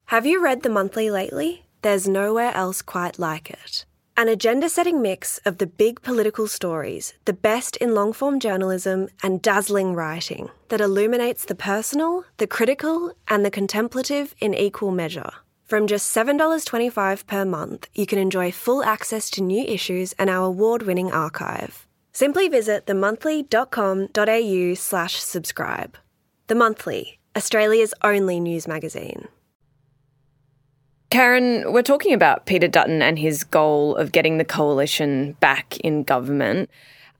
Have 0.06 0.24
you 0.24 0.42
read 0.42 0.62
The 0.62 0.70
Monthly 0.70 1.10
lately? 1.10 1.66
There's 1.82 2.06
nowhere 2.06 2.54
else 2.54 2.80
quite 2.80 3.18
like 3.18 3.50
it. 3.50 3.84
An 4.16 4.28
agenda 4.28 4.68
setting 4.68 5.02
mix 5.02 5.38
of 5.38 5.58
the 5.58 5.66
big 5.66 6.00
political 6.00 6.46
stories, 6.46 7.14
the 7.24 7.32
best 7.32 7.76
in 7.78 7.92
long 7.92 8.12
form 8.12 8.38
journalism, 8.38 9.08
and 9.24 9.42
dazzling 9.42 9.94
writing 9.94 10.50
that 10.68 10.80
illuminates 10.80 11.44
the 11.44 11.56
personal, 11.56 12.24
the 12.36 12.46
critical, 12.46 13.12
and 13.26 13.44
the 13.44 13.50
contemplative 13.50 14.32
in 14.38 14.54
equal 14.54 14.92
measure. 14.92 15.30
From 15.64 15.88
just 15.88 16.14
$7.25 16.14 17.26
per 17.26 17.44
month, 17.44 17.88
you 17.94 18.06
can 18.06 18.18
enjoy 18.18 18.52
full 18.52 18.84
access 18.84 19.28
to 19.30 19.42
new 19.42 19.64
issues 19.64 20.12
and 20.12 20.30
our 20.30 20.44
award-winning 20.44 21.10
archive. 21.10 21.88
Simply 22.12 22.48
visit 22.48 22.86
themonthly.com.au 22.86 24.74
slash 24.74 25.16
subscribe. 25.16 25.98
The 26.46 26.54
Monthly, 26.54 27.18
Australia's 27.34 27.94
only 28.04 28.38
news 28.38 28.68
magazine. 28.68 29.26
Karen, 31.12 31.70
we're 31.74 31.82
talking 31.82 32.14
about 32.14 32.46
Peter 32.46 32.66
Dutton 32.66 33.02
and 33.02 33.18
his 33.18 33.44
goal 33.44 33.94
of 33.96 34.12
getting 34.12 34.38
the 34.38 34.46
coalition 34.46 35.32
back 35.40 35.76
in 35.80 36.04
government. 36.04 36.70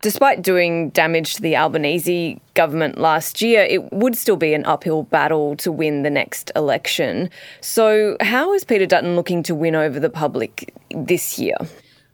Despite 0.01 0.41
doing 0.41 0.89
damage 0.89 1.35
to 1.35 1.43
the 1.43 1.57
Albanese 1.57 2.41
government 2.55 2.97
last 2.97 3.43
year, 3.43 3.65
it 3.65 3.93
would 3.93 4.17
still 4.17 4.37
be 4.37 4.55
an 4.55 4.65
uphill 4.65 5.03
battle 5.03 5.57
to 5.57 5.71
win 5.71 6.05
the 6.05 6.11
next 6.11 6.51
election. 6.57 7.29
So, 7.61 8.17
how 8.23 8.55
is 8.55 8.65
Peter 8.65 8.87
Dutton 8.87 9.15
looking 9.15 9.43
to 9.43 9.55
win 9.55 9.75
over 9.75 10.01
the 10.01 10.09
public 10.09 10.73
this 10.97 11.39
year? 11.39 11.57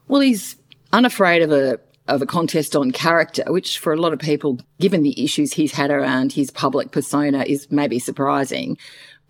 Well, 0.08 0.20
he's 0.20 0.56
unafraid 0.92 1.42
of 1.42 1.52
a 1.52 1.78
of 2.08 2.22
a 2.22 2.26
contest 2.26 2.74
on 2.74 2.90
character, 2.90 3.44
which 3.46 3.78
for 3.78 3.92
a 3.92 4.00
lot 4.00 4.12
of 4.12 4.18
people, 4.18 4.58
given 4.80 5.04
the 5.04 5.22
issues 5.22 5.52
he's 5.52 5.72
had 5.72 5.92
around 5.92 6.32
his 6.32 6.50
public 6.50 6.90
persona, 6.90 7.44
is 7.46 7.70
maybe 7.70 8.00
surprising 8.00 8.76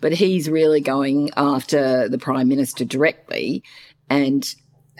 but 0.01 0.13
he's 0.13 0.49
really 0.49 0.81
going 0.81 1.29
after 1.35 2.07
the 2.09 2.17
Prime 2.17 2.47
Minister 2.47 2.85
directly 2.85 3.63
and 4.09 4.55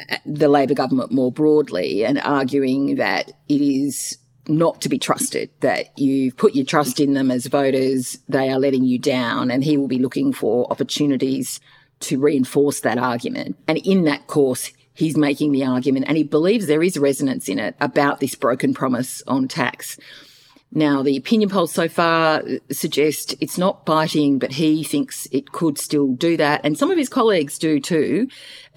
uh, 0.09 0.17
the 0.25 0.49
Labor 0.49 0.73
government 0.73 1.11
more 1.11 1.31
broadly 1.31 2.05
and 2.05 2.19
arguing 2.19 2.95
that 2.95 3.31
it 3.47 3.61
is 3.61 4.17
not 4.47 4.81
to 4.81 4.89
be 4.89 4.97
trusted, 4.97 5.49
that 5.59 5.97
you've 5.97 6.35
put 6.35 6.55
your 6.55 6.65
trust 6.65 6.99
in 6.99 7.13
them 7.13 7.29
as 7.29 7.45
voters, 7.45 8.17
they 8.27 8.49
are 8.49 8.59
letting 8.59 8.83
you 8.83 8.97
down, 8.97 9.51
and 9.51 9.63
he 9.63 9.77
will 9.77 9.87
be 9.87 9.99
looking 9.99 10.33
for 10.33 10.69
opportunities 10.71 11.59
to 11.99 12.19
reinforce 12.19 12.79
that 12.81 12.97
argument. 12.97 13.57
And 13.67 13.77
in 13.79 14.05
that 14.05 14.27
course, 14.27 14.71
he's 14.93 15.15
making 15.15 15.51
the 15.51 15.65
argument, 15.65 16.05
and 16.07 16.17
he 16.17 16.23
believes 16.23 16.65
there 16.65 16.83
is 16.83 16.97
resonance 16.97 17.47
in 17.47 17.59
it 17.59 17.75
about 17.79 18.19
this 18.19 18.35
broken 18.35 18.73
promise 18.73 19.21
on 19.27 19.47
tax. 19.47 19.97
Now, 20.71 21.01
the 21.01 21.17
opinion 21.17 21.49
polls 21.49 21.71
so 21.71 21.87
far 21.87 22.43
suggest 22.71 23.35
it's 23.41 23.57
not 23.57 23.85
biting, 23.85 24.37
but 24.37 24.51
he 24.51 24.83
thinks 24.83 25.27
it 25.31 25.51
could 25.51 25.79
still 25.79 26.09
do 26.13 26.37
that. 26.37 26.61
And 26.63 26.77
some 26.77 26.91
of 26.91 26.97
his 26.97 27.09
colleagues 27.09 27.57
do 27.57 27.79
too. 27.79 28.27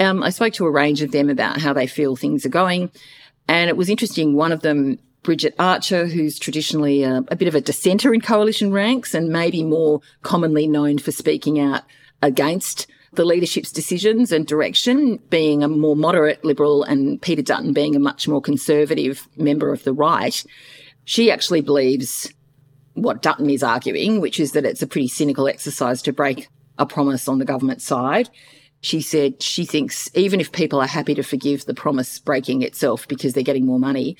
Um, 0.01 0.23
I 0.23 0.31
spoke 0.31 0.55
to 0.55 0.65
a 0.65 0.71
range 0.71 1.03
of 1.03 1.13
them 1.13 1.29
about 1.29 1.61
how 1.61 1.75
they 1.75 1.87
feel 1.87 2.17
things 2.17 2.47
are 2.47 2.51
going. 2.51 2.91
And 3.47 3.69
it 3.69 3.77
was 3.77 3.91
interesting. 3.91 4.35
One 4.35 4.53
of 4.53 4.63
them, 4.63 4.99
Bridget 5.23 5.55
Archer, 5.59 6.07
who's 6.07 6.39
traditionally 6.39 7.03
a, 7.03 7.19
a 7.29 7.37
bit 7.37 7.49
of 7.49 7.55
a 7.55 7.61
dissenter 7.61 8.15
in 8.15 8.23
coalition 8.23 8.73
ranks 8.73 9.13
and 9.13 9.29
maybe 9.29 9.63
more 9.63 10.01
commonly 10.23 10.67
known 10.67 10.97
for 10.97 11.13
speaking 11.13 11.61
out 11.61 11.83
against 12.23 12.87
the 13.13 13.27
leadership's 13.27 13.71
decisions 13.71 14.33
and 14.33 14.47
direction, 14.47 15.19
being 15.29 15.63
a 15.63 15.69
more 15.69 15.95
moderate 15.95 16.43
liberal 16.43 16.83
and 16.85 17.21
Peter 17.21 17.43
Dutton 17.43 17.75
being 17.75 17.95
a 17.95 17.99
much 17.99 18.27
more 18.27 18.41
conservative 18.41 19.29
member 19.37 19.71
of 19.71 19.85
the 19.85 19.93
right 19.93 20.43
she 21.04 21.30
actually 21.30 21.61
believes 21.61 22.32
what 22.94 23.23
Dutton 23.23 23.50
is 23.50 23.62
arguing, 23.62 24.21
which 24.21 24.38
is 24.38 24.52
that 24.52 24.64
it's 24.64 24.82
a 24.82 24.87
pretty 24.87 25.09
cynical 25.09 25.49
exercise 25.49 26.02
to 26.02 26.12
break 26.12 26.49
a 26.78 26.87
promise 26.87 27.28
on 27.28 27.38
the 27.38 27.44
government 27.44 27.82
side. 27.82 28.28
She 28.80 29.00
said 29.00 29.42
she 29.42 29.64
thinks 29.64 30.11
even 30.14 30.40
if 30.40 30.52
people 30.52 30.80
are 30.80 30.87
happy 30.87 31.14
to 31.14 31.23
forgive 31.23 31.64
the 31.64 31.75
promise 31.75 32.18
breaking 32.18 32.62
itself 32.62 33.06
because 33.09 33.32
they're 33.32 33.42
getting 33.42 33.66
more 33.66 33.78
money, 33.78 34.16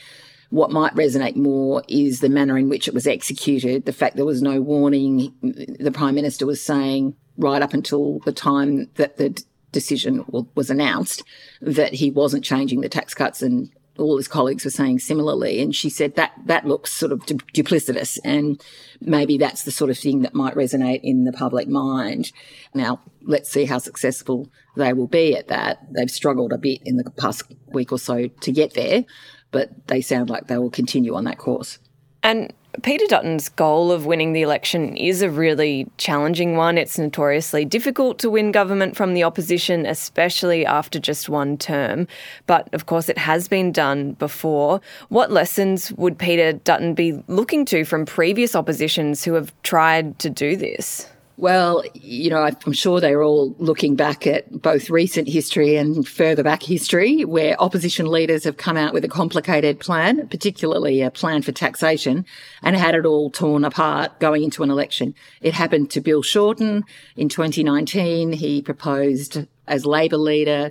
what 0.51 0.71
might 0.71 0.95
resonate 0.95 1.35
more 1.35 1.83
is 1.89 2.21
the 2.21 2.29
manner 2.29 2.59
in 2.59 2.69
which 2.69 2.87
it 2.87 2.95
was 2.95 3.07
executed, 3.07 3.87
the 3.87 3.93
fact 3.93 4.17
there 4.17 4.25
was 4.25 4.43
no 4.43 4.61
warning. 4.61 5.35
The 5.43 5.91
Prime 5.93 6.15
Minister 6.15 6.47
was 6.47 6.63
saying 6.63 7.17
right 7.39 7.63
up 7.63 7.73
until 7.73 8.19
the 8.21 8.33
time 8.33 8.89
that 8.97 9.17
the 9.17 9.43
decision 9.73 10.25
was 10.55 10.71
announced 10.71 11.23
that 11.63 11.95
he 11.95 12.11
wasn't 12.11 12.45
changing 12.45 12.83
the 12.83 12.89
tax 12.89 13.15
cuts 13.15 13.41
and 13.43 13.71
all 13.99 14.17
his 14.17 14.29
colleagues 14.29 14.65
were 14.65 14.71
saying 14.71 14.99
similarly. 14.99 15.61
And 15.61 15.75
she 15.75 15.91
said 15.91 16.15
that 16.17 16.33
that 16.47 16.67
looks 16.67 16.93
sort 16.93 17.13
of 17.13 17.25
du- 17.27 17.35
duplicitous, 17.55 18.19
and 18.25 18.63
maybe 19.01 19.39
that's 19.39 19.65
the 19.65 19.71
sort 19.71 19.91
of 19.91 19.99
thing 19.99 20.23
that 20.23 20.35
might 20.35 20.55
resonate 20.55 21.01
in 21.03 21.25
the 21.25 21.33
public 21.33 21.69
mind. 21.69 22.33
Now, 22.75 23.01
let's 23.23 23.51
see 23.51 23.65
how 23.65 23.79
successful 23.79 24.49
they 24.77 24.93
will 24.93 25.07
be 25.07 25.37
at 25.37 25.49
that. 25.49 25.79
They've 25.93 26.11
struggled 26.11 26.53
a 26.53 26.59
bit 26.59 26.81
in 26.85 26.97
the 26.97 27.11
past 27.11 27.45
week 27.67 27.93
or 27.93 27.99
so 27.99 28.29
to 28.29 28.53
get 28.53 28.75
there, 28.75 29.05
but 29.51 29.87
they 29.89 30.01
sound 30.01 30.31
like 30.31 30.47
they 30.47 30.59
will 30.59 30.71
continue 30.71 31.15
on 31.15 31.25
that 31.25 31.39
course. 31.39 31.79
And 32.23 32.53
Peter 32.81 33.05
Dutton's 33.07 33.51
goal 33.51 33.93
of 33.93 34.07
winning 34.07 34.33
the 34.33 34.41
election 34.41 34.97
is 34.97 35.21
a 35.21 35.29
really 35.29 35.87
challenging 35.99 36.57
one. 36.57 36.79
It's 36.79 36.99
notoriously 36.99 37.67
difficult 37.67 38.19
to 38.21 38.31
win 38.31 38.51
government 38.51 38.97
from 38.97 39.13
the 39.13 39.23
opposition, 39.25 39.85
especially 39.85 40.65
after 40.65 40.99
just 40.99 41.29
one 41.29 41.59
term. 41.59 42.09
But 42.47 42.73
of 42.73 42.87
course, 42.87 43.11
it 43.11 43.19
has 43.19 43.47
been 43.47 43.73
done 43.73 44.13
before. 44.13 44.81
What 45.11 45.31
lessons 45.31 45.93
would 45.93 46.19
Peter 46.19 46.55
Dutton 46.55 46.95
be 46.95 47.23
looking 47.29 47.67
to 47.67 47.85
from 47.85 48.07
previous 48.07 48.57
oppositions 48.57 49.23
who 49.23 49.35
have 49.35 49.53
tried 49.63 50.19
to 50.21 50.31
do 50.31 50.57
this? 50.57 51.07
Well, 51.43 51.83
you 51.95 52.31
know, 52.31 52.49
I'm 52.65 52.73
sure 52.73 53.01
they're 53.01 53.25
all 53.25 53.57
looking 53.59 53.97
back 53.97 54.29
at 54.29 54.63
both 54.63 54.89
recent 54.89 55.27
history 55.27 55.75
and 55.75 56.07
further 56.07 56.45
back 56.45 56.63
history 56.63 57.25
where 57.25 57.61
opposition 57.61 58.07
leaders 58.07 58.45
have 58.45 58.59
come 58.59 58.77
out 58.77 58.95
with 58.95 59.05
a 59.05 59.09
complicated 59.09 59.81
plan, 59.81 60.29
particularly 60.29 61.03
a 61.03 61.11
plan 61.11 61.43
for 61.43 61.51
taxation, 61.51 62.27
and 62.63 62.77
had 62.77 62.95
it 62.95 63.05
all 63.05 63.29
torn 63.29 63.65
apart 63.65 64.21
going 64.21 64.45
into 64.45 64.63
an 64.63 64.71
election. 64.71 65.17
It 65.41 65.53
happened 65.53 65.91
to 65.91 66.01
Bill 66.01 66.23
Shorten 66.23 66.85
in 67.17 67.29
2019. 67.29 68.35
He 68.35 68.63
proposed 68.63 69.45
as 69.67 69.87
Labor 69.87 70.19
leader 70.19 70.71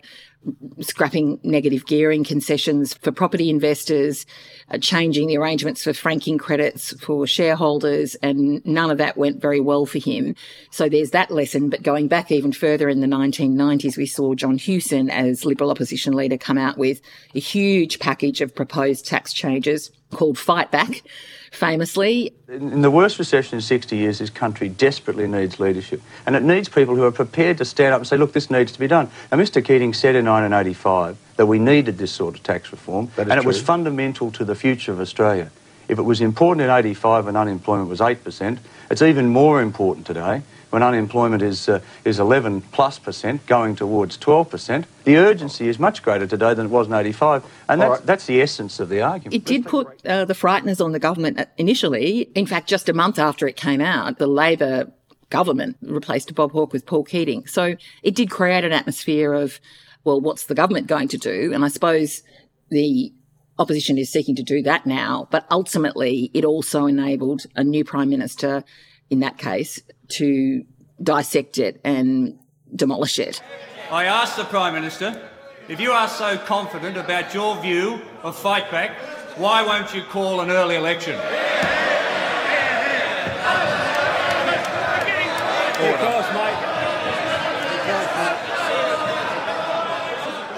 scrapping 0.79 1.39
negative 1.43 1.85
gearing 1.85 2.23
concessions 2.23 2.95
for 2.95 3.11
property 3.11 3.49
investors, 3.49 4.25
uh, 4.71 4.77
changing 4.79 5.27
the 5.27 5.37
arrangements 5.37 5.83
for 5.83 5.93
franking 5.93 6.37
credits 6.37 6.93
for 6.99 7.27
shareholders, 7.27 8.15
and 8.15 8.65
none 8.65 8.89
of 8.89 8.97
that 8.97 9.17
went 9.17 9.39
very 9.39 9.59
well 9.59 9.85
for 9.85 9.99
him. 9.99 10.35
So 10.71 10.89
there's 10.89 11.11
that 11.11 11.29
lesson. 11.29 11.69
But 11.69 11.83
going 11.83 12.07
back 12.07 12.31
even 12.31 12.51
further 12.51 12.89
in 12.89 13.01
the 13.01 13.07
1990s, 13.07 13.97
we 13.97 14.07
saw 14.07 14.33
John 14.33 14.57
Hewson 14.57 15.09
as 15.09 15.45
Liberal 15.45 15.69
opposition 15.69 16.13
leader 16.13 16.37
come 16.37 16.57
out 16.57 16.77
with 16.77 17.01
a 17.35 17.39
huge 17.39 17.99
package 17.99 18.41
of 18.41 18.55
proposed 18.55 19.05
tax 19.05 19.33
changes 19.33 19.91
called 20.11 20.39
Fight 20.39 20.71
Back 20.71 21.03
famously. 21.51 22.33
In 22.47 22.81
the 22.81 22.89
worst 22.89 23.19
recession 23.19 23.57
in 23.57 23.61
60 23.61 23.95
years, 23.95 24.19
this 24.19 24.29
country 24.29 24.69
desperately 24.69 25.27
needs 25.27 25.59
leadership. 25.59 26.01
And 26.25 26.35
it 26.35 26.43
needs 26.43 26.69
people 26.69 26.95
who 26.95 27.03
are 27.03 27.11
prepared 27.11 27.57
to 27.59 27.65
stand 27.65 27.93
up 27.93 27.99
and 27.99 28.07
say, 28.07 28.17
look, 28.17 28.33
this 28.33 28.49
needs 28.49 28.71
to 28.71 28.79
be 28.79 28.87
done. 28.87 29.11
Now, 29.31 29.37
Mr 29.37 29.63
Keating 29.63 29.93
said 29.93 30.15
in 30.15 30.25
1985 30.25 31.17
that 31.35 31.45
we 31.45 31.59
needed 31.59 31.97
this 31.97 32.11
sort 32.11 32.35
of 32.35 32.43
tax 32.43 32.71
reform, 32.71 33.11
and 33.17 33.31
it 33.31 33.45
was 33.45 33.61
fundamental 33.61 34.31
to 34.31 34.45
the 34.45 34.55
future 34.55 34.91
of 34.91 34.99
Australia. 34.99 35.51
If 35.87 35.99
it 35.99 36.03
was 36.03 36.21
important 36.21 36.63
in 36.63 36.69
85 36.69 37.25
when 37.25 37.35
unemployment 37.35 37.89
was 37.89 37.99
8%, 37.99 38.57
it's 38.89 39.01
even 39.01 39.27
more 39.27 39.61
important 39.61 40.07
today 40.07 40.41
when 40.71 40.81
unemployment 40.81 41.43
is, 41.43 41.69
uh, 41.69 41.79
is 42.03 42.19
11 42.19 42.61
plus 42.61 42.97
percent, 42.97 43.45
going 43.45 43.75
towards 43.75 44.17
12 44.17 44.49
percent. 44.49 44.85
The 45.03 45.17
urgency 45.17 45.67
is 45.67 45.77
much 45.77 46.01
greater 46.01 46.25
today 46.25 46.53
than 46.53 46.67
it 46.67 46.69
was 46.69 46.87
in 46.87 46.93
85, 46.93 47.45
and 47.69 47.81
that's, 47.81 47.89
right. 47.89 48.05
that's 48.05 48.25
the 48.25 48.41
essence 48.41 48.79
of 48.79 48.89
the 48.89 49.01
argument. 49.01 49.35
It 49.35 49.45
did 49.45 49.65
put 49.65 50.05
uh, 50.05 50.25
the 50.25 50.33
frighteners 50.33 50.83
on 50.83 50.91
the 50.91 50.99
government 50.99 51.47
initially. 51.57 52.29
In 52.35 52.45
fact, 52.45 52.67
just 52.67 52.89
a 52.89 52.93
month 52.93 53.19
after 53.19 53.47
it 53.47 53.55
came 53.55 53.81
out, 53.81 54.17
the 54.17 54.27
Labor 54.27 54.91
government 55.29 55.77
replaced 55.81 56.33
Bob 56.35 56.51
Hawke 56.51 56.73
with 56.73 56.85
Paul 56.85 57.03
Keating. 57.03 57.47
So 57.47 57.75
it 58.03 58.15
did 58.15 58.29
create 58.29 58.63
an 58.63 58.71
atmosphere 58.71 59.33
of, 59.33 59.59
well, 60.03 60.21
what's 60.21 60.45
the 60.45 60.55
government 60.55 60.87
going 60.87 61.07
to 61.09 61.17
do? 61.17 61.51
And 61.53 61.65
I 61.65 61.69
suppose 61.69 62.21
the 62.69 63.13
opposition 63.57 63.97
is 63.97 64.11
seeking 64.11 64.35
to 64.35 64.43
do 64.43 64.61
that 64.63 64.85
now, 64.85 65.27
but 65.31 65.45
ultimately 65.49 66.31
it 66.33 66.45
also 66.45 66.85
enabled 66.85 67.45
a 67.55 67.63
new 67.63 67.83
prime 67.83 68.09
minister 68.09 68.63
in 69.11 69.19
that 69.19 69.37
case, 69.37 69.79
to 70.07 70.65
dissect 71.03 71.59
it 71.59 71.79
and 71.83 72.39
demolish 72.75 73.19
it. 73.19 73.43
I 73.91 74.05
asked 74.05 74.37
the 74.37 74.45
Prime 74.45 74.73
Minister, 74.73 75.21
if 75.67 75.79
you 75.81 75.91
are 75.91 76.07
so 76.07 76.37
confident 76.37 76.97
about 76.97 77.33
your 77.33 77.61
view 77.61 78.01
of 78.23 78.37
fight 78.37 78.71
back, 78.71 78.91
why 79.37 79.63
won't 79.63 79.93
you 79.93 80.01
call 80.03 80.39
an 80.39 80.49
early 80.49 80.75
election? 80.75 81.17
Because, 85.81 86.33
mate. 86.33 86.67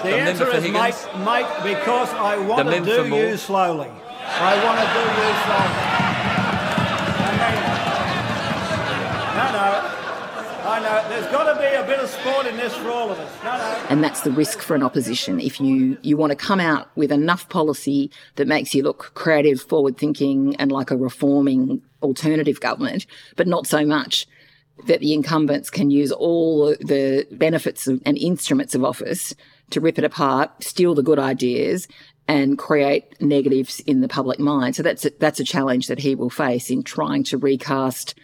The, 0.02 0.10
the 0.10 0.16
answer 0.16 0.48
is, 0.50 0.64
mate, 0.64 0.94
mate, 1.24 1.46
because 1.64 2.10
I 2.10 2.36
want 2.36 2.68
to 2.68 2.80
do 2.80 3.16
you 3.16 3.36
slowly. 3.36 3.90
I 4.20 4.64
want 4.64 4.78
to 4.78 4.86
do 4.94 5.00
you 5.00 5.34
slowly. 5.44 5.93
I 9.46 10.80
know. 10.80 11.08
There's 11.10 11.30
got 11.30 11.52
to 11.52 11.60
be 11.60 11.66
a 11.66 11.84
bit 11.84 12.00
of 12.00 12.08
sport 12.08 12.46
in 12.46 12.56
this 12.56 12.74
for 12.76 12.90
all 12.90 13.10
of 13.10 13.18
us. 13.18 13.44
No, 13.44 13.56
no. 13.56 13.86
And 13.90 14.02
that's 14.02 14.22
the 14.22 14.30
risk 14.30 14.60
for 14.60 14.74
an 14.74 14.82
opposition. 14.82 15.38
If 15.38 15.60
you, 15.60 15.98
you 16.02 16.16
want 16.16 16.30
to 16.30 16.36
come 16.36 16.58
out 16.58 16.88
with 16.96 17.12
enough 17.12 17.48
policy 17.48 18.10
that 18.36 18.48
makes 18.48 18.74
you 18.74 18.82
look 18.82 19.12
creative, 19.14 19.60
forward 19.60 19.98
thinking, 19.98 20.56
and 20.56 20.72
like 20.72 20.90
a 20.90 20.96
reforming 20.96 21.82
alternative 22.02 22.60
government, 22.60 23.06
but 23.36 23.46
not 23.46 23.66
so 23.66 23.84
much 23.84 24.26
that 24.86 25.00
the 25.00 25.12
incumbents 25.12 25.70
can 25.70 25.90
use 25.90 26.10
all 26.10 26.70
the 26.80 27.26
benefits 27.30 27.86
and 27.86 28.18
instruments 28.18 28.74
of 28.74 28.84
office 28.84 29.34
to 29.70 29.80
rip 29.80 29.98
it 29.98 30.04
apart, 30.04 30.50
steal 30.62 30.94
the 30.94 31.02
good 31.02 31.18
ideas, 31.18 31.86
and 32.26 32.58
create 32.58 33.20
negatives 33.20 33.80
in 33.80 34.00
the 34.00 34.08
public 34.08 34.38
mind. 34.38 34.74
So 34.74 34.82
that's 34.82 35.04
a, 35.04 35.10
that's 35.18 35.40
a 35.40 35.44
challenge 35.44 35.88
that 35.88 35.98
he 35.98 36.14
will 36.14 36.30
face 36.30 36.70
in 36.70 36.82
trying 36.82 37.22
to 37.24 37.38
recast 37.38 38.14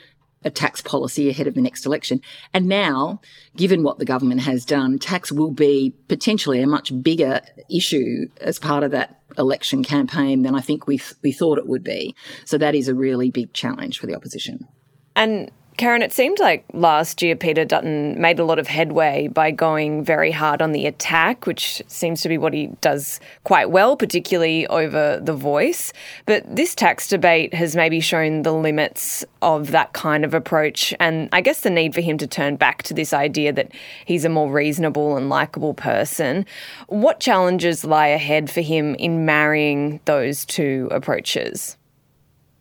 a 0.44 0.50
tax 0.50 0.80
policy 0.80 1.28
ahead 1.28 1.46
of 1.46 1.54
the 1.54 1.60
next 1.60 1.84
election. 1.84 2.20
And 2.54 2.66
now, 2.66 3.20
given 3.56 3.82
what 3.82 3.98
the 3.98 4.04
government 4.04 4.40
has 4.42 4.64
done, 4.64 4.98
tax 4.98 5.30
will 5.30 5.50
be 5.50 5.94
potentially 6.08 6.62
a 6.62 6.66
much 6.66 6.92
bigger 7.02 7.40
issue 7.70 8.28
as 8.40 8.58
part 8.58 8.82
of 8.82 8.90
that 8.92 9.20
election 9.38 9.84
campaign 9.84 10.42
than 10.42 10.54
I 10.54 10.60
think 10.60 10.86
we 10.86 11.00
we 11.22 11.32
thought 11.32 11.58
it 11.58 11.66
would 11.66 11.84
be. 11.84 12.14
So 12.44 12.58
that 12.58 12.74
is 12.74 12.88
a 12.88 12.94
really 12.94 13.30
big 13.30 13.52
challenge 13.52 13.98
for 13.98 14.06
the 14.06 14.14
opposition. 14.14 14.66
And 15.14 15.50
Karen, 15.80 16.02
it 16.02 16.12
seemed 16.12 16.38
like 16.38 16.62
last 16.74 17.22
year 17.22 17.34
Peter 17.34 17.64
Dutton 17.64 18.20
made 18.20 18.38
a 18.38 18.44
lot 18.44 18.58
of 18.58 18.66
headway 18.66 19.28
by 19.28 19.50
going 19.50 20.04
very 20.04 20.30
hard 20.30 20.60
on 20.60 20.72
the 20.72 20.84
attack, 20.84 21.46
which 21.46 21.82
seems 21.86 22.20
to 22.20 22.28
be 22.28 22.36
what 22.36 22.52
he 22.52 22.66
does 22.82 23.18
quite 23.44 23.70
well, 23.70 23.96
particularly 23.96 24.66
over 24.66 25.18
the 25.22 25.32
voice. 25.32 25.94
But 26.26 26.44
this 26.54 26.74
tax 26.74 27.08
debate 27.08 27.54
has 27.54 27.74
maybe 27.74 27.98
shown 28.00 28.42
the 28.42 28.52
limits 28.52 29.24
of 29.40 29.70
that 29.70 29.94
kind 29.94 30.22
of 30.22 30.34
approach, 30.34 30.92
and 31.00 31.30
I 31.32 31.40
guess 31.40 31.60
the 31.60 31.70
need 31.70 31.94
for 31.94 32.02
him 32.02 32.18
to 32.18 32.26
turn 32.26 32.56
back 32.56 32.82
to 32.82 32.92
this 32.92 33.14
idea 33.14 33.50
that 33.54 33.72
he's 34.04 34.26
a 34.26 34.28
more 34.28 34.52
reasonable 34.52 35.16
and 35.16 35.30
likable 35.30 35.72
person. 35.72 36.44
What 36.88 37.20
challenges 37.20 37.86
lie 37.86 38.08
ahead 38.08 38.50
for 38.50 38.60
him 38.60 38.96
in 38.96 39.24
marrying 39.24 40.00
those 40.04 40.44
two 40.44 40.88
approaches? 40.90 41.78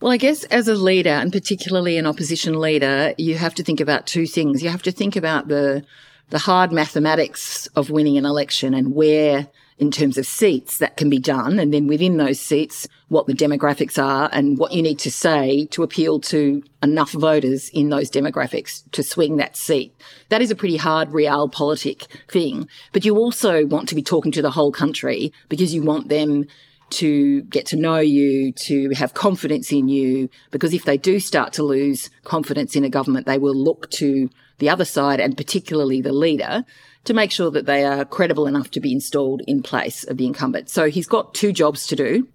Well, 0.01 0.13
I 0.13 0.17
guess 0.17 0.45
as 0.45 0.69
a 0.69 0.75
leader, 0.75 1.09
and 1.09 1.31
particularly 1.31 1.97
an 1.97 2.05
opposition 2.05 2.59
leader, 2.59 3.13
you 3.17 3.37
have 3.37 3.53
to 3.55 3.63
think 3.63 3.81
about 3.81 4.07
two 4.07 4.25
things. 4.25 4.63
You 4.63 4.69
have 4.69 4.83
to 4.83 4.91
think 4.91 5.15
about 5.15 5.49
the 5.49 5.83
the 6.29 6.37
hard 6.37 6.71
mathematics 6.71 7.65
of 7.75 7.89
winning 7.89 8.15
an 8.15 8.25
election 8.25 8.75
and 8.75 8.93
where, 8.93 9.47
in 9.79 9.89
terms 9.89 10.15
of 10.15 10.27
seats, 10.27 10.77
that 10.77 10.95
can 10.95 11.09
be 11.09 11.17
done, 11.17 11.57
and 11.57 11.73
then 11.73 11.87
within 11.87 12.17
those 12.17 12.39
seats, 12.39 12.87
what 13.07 13.25
the 13.25 13.33
demographics 13.33 14.01
are 14.01 14.29
and 14.31 14.57
what 14.59 14.71
you 14.71 14.83
need 14.83 14.99
to 14.99 15.11
say 15.11 15.65
to 15.71 15.83
appeal 15.83 16.19
to 16.19 16.63
enough 16.83 17.11
voters 17.11 17.69
in 17.69 17.89
those 17.89 18.11
demographics 18.11 18.83
to 18.91 19.01
swing 19.01 19.37
that 19.37 19.57
seat. 19.57 19.93
That 20.29 20.41
is 20.41 20.51
a 20.51 20.55
pretty 20.55 20.77
hard 20.77 21.09
realpolitik 21.09 22.05
thing. 22.29 22.69
But 22.93 23.03
you 23.03 23.17
also 23.17 23.65
want 23.65 23.89
to 23.89 23.95
be 23.95 24.03
talking 24.03 24.31
to 24.33 24.41
the 24.41 24.51
whole 24.51 24.71
country 24.71 25.33
because 25.49 25.73
you 25.73 25.81
want 25.81 26.09
them 26.09 26.45
to 26.91 27.41
get 27.43 27.65
to 27.67 27.75
know 27.75 27.99
you, 27.99 28.51
to 28.53 28.89
have 28.91 29.13
confidence 29.13 29.71
in 29.71 29.89
you, 29.89 30.29
because 30.51 30.73
if 30.73 30.85
they 30.85 30.97
do 30.97 31.19
start 31.19 31.53
to 31.53 31.63
lose 31.63 32.09
confidence 32.23 32.75
in 32.75 32.83
a 32.83 32.89
government, 32.89 33.25
they 33.25 33.37
will 33.37 33.55
look 33.55 33.89
to 33.91 34.29
the 34.59 34.69
other 34.69 34.85
side 34.85 35.19
and 35.19 35.37
particularly 35.37 36.01
the 36.01 36.13
leader 36.13 36.65
to 37.05 37.13
make 37.13 37.31
sure 37.31 37.49
that 37.51 37.65
they 37.65 37.85
are 37.85 38.05
credible 38.05 38.45
enough 38.45 38.69
to 38.71 38.79
be 38.79 38.91
installed 38.91 39.41
in 39.47 39.63
place 39.63 40.03
of 40.03 40.17
the 40.17 40.25
incumbent. 40.25 40.69
So 40.69 40.89
he's 40.89 41.07
got 41.07 41.33
two 41.33 41.51
jobs 41.51 41.87
to 41.87 41.95
do. 41.95 42.27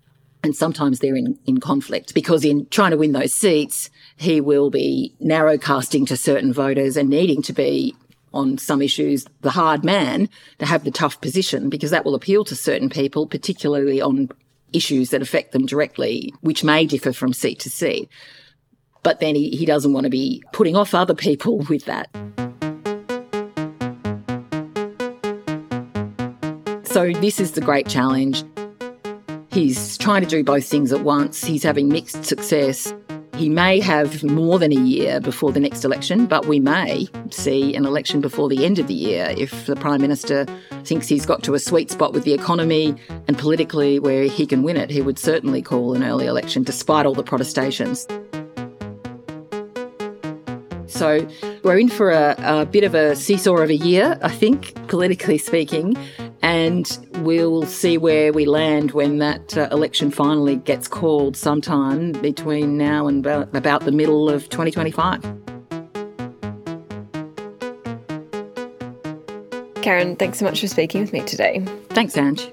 And 0.42 0.54
sometimes 0.54 0.98
they're 0.98 1.16
in, 1.16 1.38
in 1.46 1.58
conflict 1.58 2.12
because 2.12 2.44
in 2.44 2.66
trying 2.66 2.90
to 2.90 2.98
win 2.98 3.12
those 3.12 3.32
seats, 3.32 3.88
he 4.16 4.42
will 4.42 4.68
be 4.68 5.14
narrow 5.18 5.56
casting 5.56 6.04
to 6.06 6.18
certain 6.18 6.52
voters 6.52 6.98
and 6.98 7.08
needing 7.08 7.40
to 7.42 7.54
be 7.54 7.94
on 8.34 8.58
some 8.58 8.82
issues 8.82 9.24
the 9.40 9.52
hard 9.52 9.84
man 9.84 10.28
to 10.58 10.66
have 10.66 10.84
the 10.84 10.90
tough 10.90 11.18
position 11.22 11.70
because 11.70 11.90
that 11.92 12.04
will 12.04 12.14
appeal 12.14 12.44
to 12.44 12.54
certain 12.54 12.90
people, 12.90 13.26
particularly 13.26 14.02
on 14.02 14.28
issues 14.74 15.10
that 15.10 15.22
affect 15.22 15.52
them 15.52 15.66
directly, 15.66 16.34
which 16.40 16.64
may 16.64 16.86
differ 16.86 17.12
from 17.12 17.32
seat 17.32 17.60
to 17.60 17.70
seat. 17.70 18.08
But 19.02 19.20
then 19.20 19.34
he, 19.34 19.50
he 19.50 19.66
doesn't 19.66 19.92
want 19.92 20.04
to 20.04 20.10
be 20.10 20.42
putting 20.52 20.76
off 20.76 20.94
other 20.94 21.14
people 21.14 21.58
with 21.68 21.84
that. 21.84 22.08
So, 26.84 27.12
this 27.12 27.40
is 27.40 27.52
the 27.52 27.60
great 27.60 27.88
challenge. 27.88 28.44
He's 29.50 29.98
trying 29.98 30.22
to 30.22 30.28
do 30.28 30.42
both 30.42 30.64
things 30.64 30.92
at 30.92 31.00
once. 31.00 31.44
He's 31.44 31.62
having 31.62 31.88
mixed 31.88 32.24
success. 32.24 32.92
He 33.36 33.48
may 33.48 33.80
have 33.80 34.22
more 34.22 34.60
than 34.60 34.70
a 34.70 34.80
year 34.80 35.20
before 35.20 35.50
the 35.50 35.58
next 35.58 35.84
election, 35.84 36.26
but 36.26 36.46
we 36.46 36.60
may 36.60 37.08
see 37.30 37.74
an 37.74 37.84
election 37.84 38.20
before 38.20 38.48
the 38.48 38.64
end 38.64 38.78
of 38.78 38.86
the 38.86 38.94
year 38.94 39.34
if 39.36 39.66
the 39.66 39.74
Prime 39.74 40.00
Minister 40.00 40.46
thinks 40.84 41.08
he's 41.08 41.26
got 41.26 41.42
to 41.42 41.54
a 41.54 41.58
sweet 41.58 41.90
spot 41.90 42.12
with 42.12 42.22
the 42.22 42.32
economy 42.32 42.94
and 43.26 43.36
politically 43.36 43.98
where 43.98 44.24
he 44.24 44.46
can 44.46 44.62
win 44.62 44.76
it. 44.76 44.88
He 44.88 45.02
would 45.02 45.18
certainly 45.18 45.62
call 45.62 45.94
an 45.94 46.04
early 46.04 46.26
election 46.26 46.62
despite 46.62 47.06
all 47.06 47.14
the 47.14 47.24
protestations. 47.24 48.06
So 50.86 51.26
we're 51.64 51.78
in 51.78 51.88
for 51.88 52.10
a, 52.10 52.36
a 52.38 52.66
bit 52.66 52.84
of 52.84 52.94
a 52.94 53.16
seesaw 53.16 53.56
of 53.56 53.68
a 53.68 53.76
year, 53.76 54.16
I 54.22 54.30
think, 54.30 54.74
politically 54.86 55.38
speaking 55.38 55.96
and 56.54 57.04
we'll 57.24 57.66
see 57.66 57.98
where 57.98 58.32
we 58.32 58.46
land 58.46 58.92
when 58.92 59.18
that 59.18 59.58
uh, 59.58 59.68
election 59.72 60.08
finally 60.08 60.54
gets 60.54 60.86
called 60.86 61.36
sometime 61.36 62.12
between 62.12 62.78
now 62.78 63.08
and 63.08 63.26
about, 63.26 63.56
about 63.56 63.84
the 63.84 63.90
middle 63.90 64.30
of 64.30 64.48
2025. 64.50 65.20
Karen, 69.82 70.14
thanks 70.14 70.38
so 70.38 70.44
much 70.44 70.60
for 70.60 70.68
speaking 70.68 71.00
with 71.00 71.12
me 71.12 71.22
today. 71.22 71.60
Thanks, 71.88 72.16
Ange. 72.16 72.52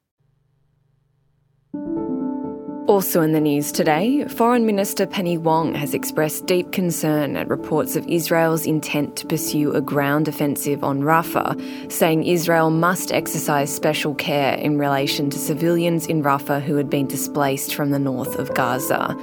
Also 2.91 3.21
in 3.21 3.31
the 3.31 3.39
news 3.39 3.71
today, 3.71 4.25
Foreign 4.25 4.65
Minister 4.65 5.07
Penny 5.07 5.37
Wong 5.37 5.73
has 5.75 5.93
expressed 5.93 6.45
deep 6.45 6.73
concern 6.73 7.37
at 7.37 7.47
reports 7.47 7.95
of 7.95 8.05
Israel's 8.09 8.65
intent 8.65 9.15
to 9.15 9.25
pursue 9.25 9.71
a 9.71 9.79
ground 9.79 10.27
offensive 10.27 10.83
on 10.83 10.99
Rafah, 10.99 11.89
saying 11.89 12.25
Israel 12.25 12.69
must 12.69 13.13
exercise 13.13 13.73
special 13.73 14.13
care 14.15 14.55
in 14.55 14.77
relation 14.77 15.29
to 15.29 15.39
civilians 15.39 16.05
in 16.05 16.21
Rafah 16.21 16.61
who 16.61 16.75
had 16.75 16.89
been 16.89 17.07
displaced 17.07 17.75
from 17.75 17.91
the 17.91 17.97
north 17.97 18.37
of 18.37 18.53
Gaza. 18.55 19.17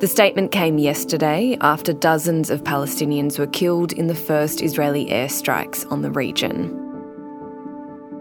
The 0.00 0.08
statement 0.08 0.50
came 0.50 0.78
yesterday 0.78 1.58
after 1.60 1.92
dozens 1.92 2.48
of 2.48 2.64
Palestinians 2.64 3.38
were 3.38 3.46
killed 3.48 3.92
in 3.92 4.06
the 4.06 4.14
first 4.14 4.62
Israeli 4.62 5.10
airstrikes 5.10 5.84
on 5.92 6.00
the 6.00 6.10
region. 6.10 6.83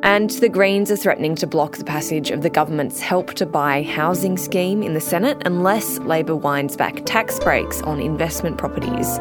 And 0.03 0.31
the 0.31 0.49
Greens 0.49 0.91
are 0.91 0.97
threatening 0.97 1.33
to 1.35 1.47
block 1.47 1.77
the 1.77 1.85
passage 1.85 2.29
of 2.29 2.41
the 2.41 2.49
government's 2.49 2.99
Help 2.99 3.35
to 3.35 3.45
Buy 3.45 3.83
housing 3.83 4.37
scheme 4.37 4.83
in 4.83 4.93
the 4.93 4.99
Senate 4.99 5.41
unless 5.45 5.97
Labor 5.99 6.35
winds 6.35 6.75
back 6.75 7.05
tax 7.05 7.39
breaks 7.39 7.81
on 7.83 8.01
investment 8.01 8.57
properties. 8.57 9.17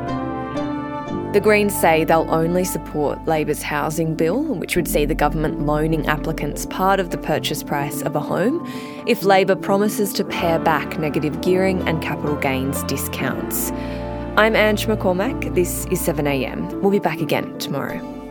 The 1.35 1.41
Greens 1.41 1.73
say 1.73 2.03
they'll 2.03 2.27
only 2.29 2.65
support 2.65 3.25
Labor's 3.27 3.63
housing 3.63 4.17
bill, 4.17 4.43
which 4.43 4.75
would 4.75 4.89
see 4.89 5.05
the 5.05 5.15
government 5.15 5.61
loaning 5.61 6.09
applicants 6.09 6.67
part 6.67 6.99
of 6.99 7.11
the 7.11 7.19
purchase 7.19 7.63
price 7.63 8.03
of 8.03 8.17
a 8.17 8.21
home, 8.21 8.69
if 9.07 9.23
Labor 9.23 9.55
promises 9.55 10.13
to 10.15 10.25
pare 10.25 10.59
back 10.59 10.99
negative 10.99 11.41
gearing 11.43 11.81
and 11.89 12.03
capital 12.03 12.35
gains 12.35 12.83
discounts. 12.83 13.71
I'm 14.37 14.57
Ange 14.57 14.87
McCormack. 14.87 15.55
This 15.55 15.87
is 15.93 16.01
7am. 16.03 16.81
We'll 16.81 16.91
be 16.91 16.99
back 16.99 17.21
again 17.21 17.57
tomorrow. 17.61 18.22